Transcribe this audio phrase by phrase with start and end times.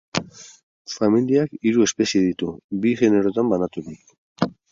[0.93, 2.49] Familiak hiru espezie ditu,
[2.87, 4.19] bi generotan banaturik.